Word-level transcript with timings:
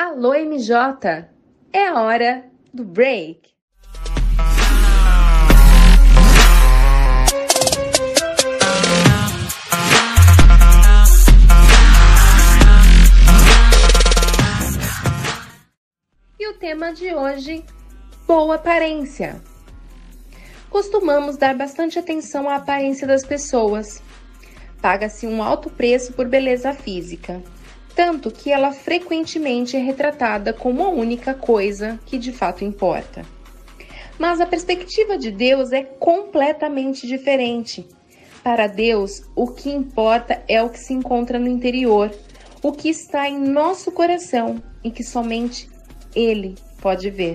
Alô, 0.00 0.32
MJ! 0.32 1.28
É 1.72 1.88
a 1.88 2.00
hora 2.00 2.44
do 2.72 2.84
break! 2.84 3.52
E 16.38 16.48
o 16.48 16.54
tema 16.60 16.92
de 16.92 17.12
hoje: 17.12 17.64
boa 18.24 18.54
aparência. 18.54 19.42
Costumamos 20.70 21.36
dar 21.36 21.56
bastante 21.56 21.98
atenção 21.98 22.48
à 22.48 22.54
aparência 22.54 23.04
das 23.04 23.26
pessoas. 23.26 24.00
Paga-se 24.80 25.26
um 25.26 25.42
alto 25.42 25.70
preço 25.70 26.12
por 26.12 26.28
beleza 26.28 26.72
física 26.72 27.42
tanto 27.98 28.30
que 28.30 28.52
ela 28.52 28.70
frequentemente 28.70 29.76
é 29.76 29.80
retratada 29.80 30.52
como 30.52 30.84
a 30.84 30.88
única 30.88 31.34
coisa 31.34 31.98
que 32.06 32.16
de 32.16 32.30
fato 32.30 32.64
importa. 32.64 33.26
Mas 34.16 34.40
a 34.40 34.46
perspectiva 34.46 35.18
de 35.18 35.32
Deus 35.32 35.72
é 35.72 35.82
completamente 35.82 37.08
diferente. 37.08 37.88
Para 38.40 38.68
Deus, 38.68 39.24
o 39.34 39.48
que 39.48 39.68
importa 39.68 40.40
é 40.46 40.62
o 40.62 40.70
que 40.70 40.78
se 40.78 40.94
encontra 40.94 41.40
no 41.40 41.48
interior, 41.48 42.12
o 42.62 42.70
que 42.70 42.88
está 42.88 43.28
em 43.28 43.36
nosso 43.36 43.90
coração 43.90 44.62
e 44.84 44.92
que 44.92 45.02
somente 45.02 45.68
Ele 46.14 46.54
pode 46.80 47.10
ver. 47.10 47.26